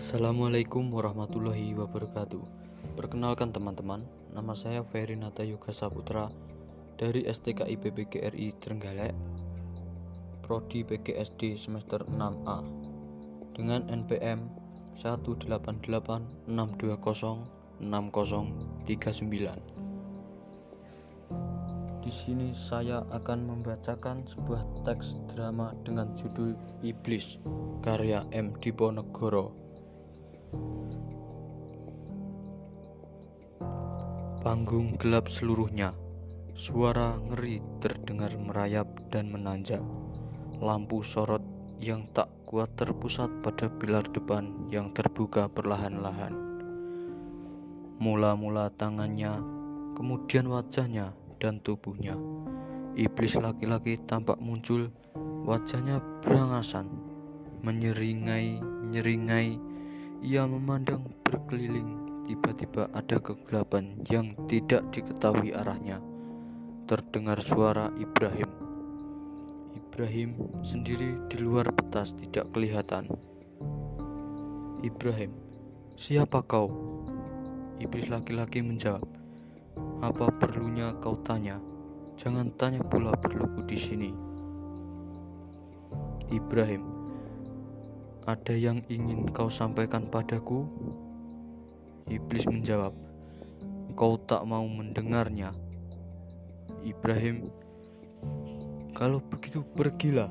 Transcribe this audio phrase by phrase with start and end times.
[0.00, 2.40] Assalamualaikum warahmatullahi wabarakatuh
[2.96, 6.32] Perkenalkan teman-teman Nama saya Ferry Nata Yoga Saputra
[6.96, 9.12] Dari STKI PPGRI Trenggalek
[10.40, 12.64] Prodi PGSD semester 6A
[13.52, 14.48] Dengan NPM
[14.96, 17.84] 18862060039
[22.00, 27.36] di sini saya akan membacakan sebuah teks drama dengan judul Iblis
[27.84, 28.56] karya M.
[28.56, 29.69] Diponegoro.
[34.40, 35.92] Panggung gelap seluruhnya.
[36.56, 39.84] Suara ngeri terdengar merayap dan menanjak.
[40.60, 41.44] Lampu sorot
[41.80, 46.34] yang tak kuat terpusat pada pilar depan yang terbuka perlahan-lahan.
[48.00, 49.38] Mula-mula tangannya,
[49.92, 52.16] kemudian wajahnya dan tubuhnya.
[52.96, 54.88] Iblis laki-laki tampak muncul,
[55.44, 56.88] wajahnya berangasan,
[57.60, 59.69] menyeringai-nyeringai.
[60.20, 61.96] Ia memandang berkeliling,
[62.28, 65.96] tiba-tiba ada kegelapan yang tidak diketahui arahnya.
[66.84, 68.44] Terdengar suara Ibrahim.
[69.72, 73.08] Ibrahim sendiri di luar petas tidak kelihatan.
[74.84, 75.32] Ibrahim,
[75.96, 76.68] siapa kau?
[77.80, 79.08] Iblis laki-laki menjawab,
[80.04, 81.56] apa perlunya kau tanya?
[82.20, 84.10] Jangan tanya pula perluku di sini.
[86.28, 86.84] Ibrahim,
[88.28, 90.68] ada yang ingin kau sampaikan padaku?
[92.10, 92.92] Iblis menjawab,
[93.96, 95.56] kau tak mau mendengarnya.
[96.84, 97.48] Ibrahim,
[98.92, 100.28] kalau begitu pergilah.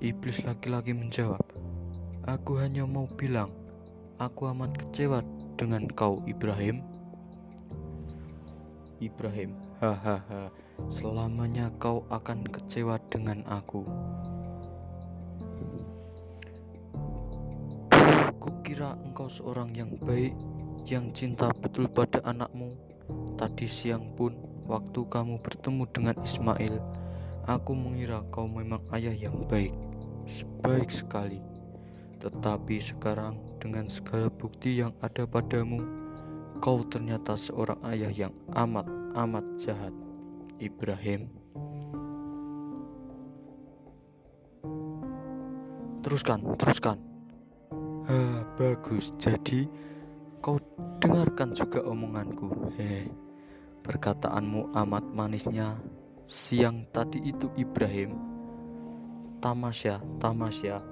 [0.00, 1.42] Iblis laki-laki menjawab,
[2.24, 3.52] Aku hanya mau bilang,
[4.16, 5.20] Aku amat kecewa
[5.58, 6.80] dengan kau, Ibrahim.
[9.00, 10.52] Ibrahim, hahaha,
[10.88, 13.84] selamanya kau akan kecewa dengan aku.
[18.40, 20.32] Kukira engkau seorang yang baik,
[20.88, 22.72] yang cinta betul pada anakmu.
[23.36, 24.32] Tadi siang pun,
[24.64, 26.80] waktu kamu bertemu dengan Ismail,
[27.44, 29.76] aku mengira kau memang ayah yang baik,
[30.24, 31.44] sebaik sekali.
[32.20, 35.84] Tetapi sekarang dengan segala bukti yang ada padamu,
[36.64, 39.92] kau ternyata seorang ayah yang amat-amat jahat.
[40.60, 41.32] Ibrahim.
[46.04, 46.96] Teruskan, teruskan.
[48.06, 49.16] Ha, bagus.
[49.16, 49.64] Jadi
[50.44, 50.60] kau
[51.00, 52.76] dengarkan juga omonganku.
[52.76, 53.08] Heh.
[53.80, 55.80] Perkataanmu amat manisnya.
[56.28, 58.14] Siang tadi itu Ibrahim.
[59.40, 60.84] Tamasya, tamasya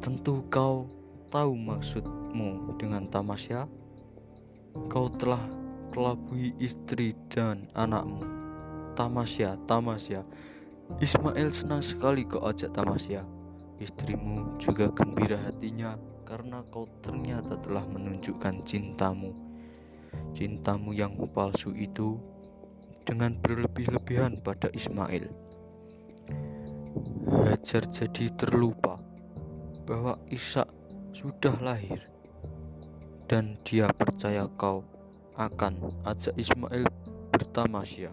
[0.00, 0.88] Tentu kau
[1.28, 3.68] tahu maksudmu dengan tamasya.
[4.88, 5.44] Kau telah
[5.90, 8.22] kelabui istri dan anakmu.
[8.94, 10.22] Tamasya, tamasya.
[10.98, 13.22] Ismail senang sekali kau ajak tamasya.
[13.78, 15.94] Istrimu juga gembira hatinya
[16.26, 19.34] karena kau ternyata telah menunjukkan cintamu.
[20.34, 22.18] Cintamu yang palsu itu
[23.06, 25.26] dengan berlebih-lebihan pada Ismail.
[27.30, 28.98] Hajar jadi terlupa
[29.86, 30.66] bahwa Ishak
[31.10, 32.06] sudah lahir
[33.26, 34.82] dan dia percaya kau
[35.40, 36.84] akan ajak Ismail
[37.32, 38.12] bertamasya.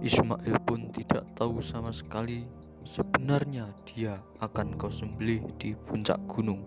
[0.00, 2.48] Ismail pun tidak tahu sama sekali
[2.88, 6.64] sebenarnya dia akan kau sembelih di puncak gunung.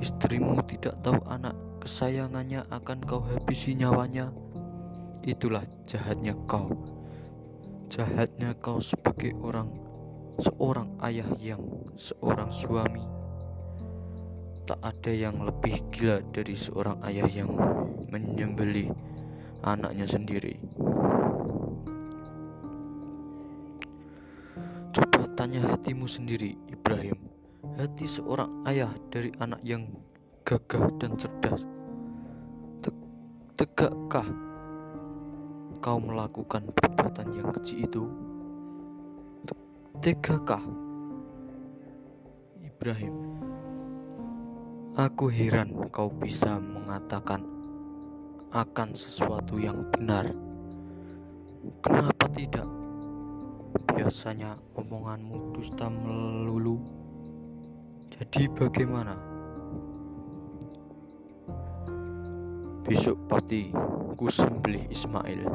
[0.00, 1.52] Istrimu tidak tahu anak
[1.84, 4.32] kesayangannya akan kau habisi nyawanya.
[5.20, 6.72] Itulah jahatnya kau.
[7.92, 9.68] Jahatnya kau sebagai orang
[10.40, 11.60] seorang ayah yang
[12.00, 13.21] seorang suami
[14.66, 17.50] tak ada yang lebih gila dari seorang ayah yang
[18.08, 18.90] menyembelih
[19.66, 20.58] anaknya sendiri.
[24.92, 27.18] Coba tanya hatimu sendiri Ibrahim.
[27.78, 29.88] Hati seorang ayah dari anak yang
[30.44, 31.64] gagah dan cerdas.
[33.62, 34.26] Tegakkah
[35.78, 38.04] kau melakukan perbuatan yang kecil itu?
[40.02, 40.58] Tegakah?
[42.58, 43.14] Ibrahim,
[44.92, 47.40] aku heran kau bisa mengatakan
[48.52, 50.28] akan sesuatu yang benar.
[51.80, 52.68] Kenapa tidak?
[53.88, 56.76] Biasanya omonganmu dusta melulu.
[58.12, 59.16] Jadi bagaimana?
[62.84, 63.72] Besok pasti
[64.20, 65.48] ku sembelih Ismail.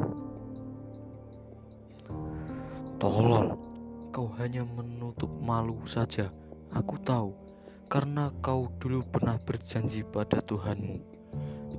[2.98, 3.54] Tolol
[4.10, 6.26] kau hanya menutup malu saja.
[6.74, 7.30] Aku tahu,
[7.88, 11.00] karena kau dulu pernah berjanji pada Tuhanmu.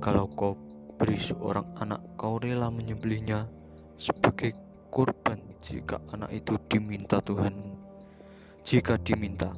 [0.02, 0.58] Kalau kau
[0.98, 3.46] beri seorang anak, kau rela menyembelihnya
[3.94, 4.58] sebagai
[4.90, 7.78] korban jika anak itu diminta Tuhanmu.
[8.66, 9.54] Jika diminta,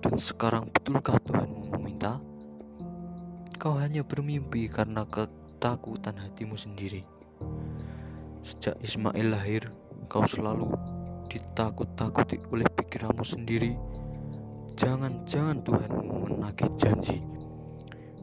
[0.00, 2.22] dan sekarang betulkah Tuhanmu meminta?
[3.58, 7.02] Kau hanya bermimpi karena ketakutan hatimu sendiri.
[8.40, 9.68] Sejak Ismail lahir,
[10.08, 10.72] kau selalu
[11.28, 13.76] ditakut-takuti oleh pikiranmu sendiri.
[14.80, 17.20] Jangan-jangan Tuhanmu menagih janji.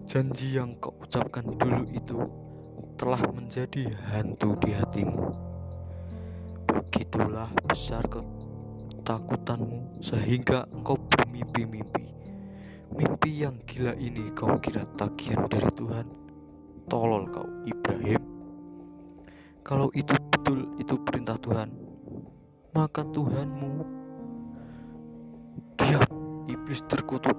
[0.10, 2.18] Janji yang kau ucapkan dulu itu
[2.98, 5.38] telah menjadi hantu di hatimu.
[6.66, 12.10] Begitulah besar ketakutanmu sehingga engkau bermimpi-mimpi.
[12.90, 16.10] Mimpi yang gila ini kau kira tagihan dari Tuhan.
[16.90, 18.26] Tolol kau Ibrahim.
[19.62, 21.70] Kalau itu betul itu perintah Tuhan,
[22.74, 23.97] maka Tuhanmu
[26.48, 27.36] iblis terkutuk.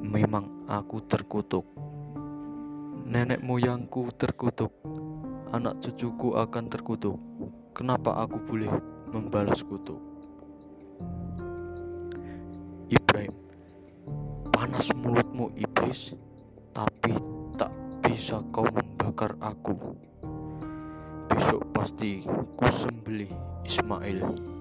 [0.00, 1.68] Memang aku terkutuk
[3.08, 4.68] Nenek moyangku terkutuk,
[5.48, 7.16] anak cucuku akan terkutuk.
[7.72, 8.68] Kenapa aku boleh
[9.08, 9.96] membalas kutuk?
[12.92, 13.32] Ibrahim,
[14.52, 16.12] panas mulutmu iblis,
[16.76, 17.16] tapi
[17.56, 17.72] tak
[18.04, 19.72] bisa kau membakar aku.
[21.32, 22.28] Besok pasti
[22.60, 23.32] ku sembelih
[23.64, 24.57] Ismail.